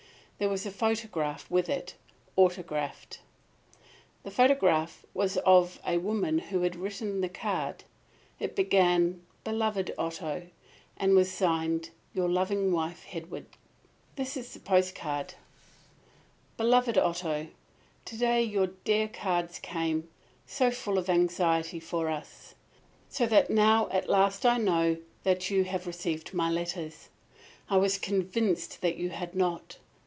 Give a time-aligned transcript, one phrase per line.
[0.43, 1.93] There was a photograph with it,
[2.35, 3.19] autographed.
[4.23, 7.83] The photograph was of the woman who had written the card.
[8.39, 10.47] It began "Beloved Otto,"
[10.97, 13.45] and was signed "Your loving wife, Hedwig."
[14.15, 15.35] This is the postcard:
[16.57, 17.49] "Beloved Otto:
[18.05, 20.09] To day your dear cards came,
[20.47, 22.55] so full of anxiety for us.
[23.09, 27.09] So that now at last I know that you have received my letters.
[27.69, 29.77] I was convinced you had not.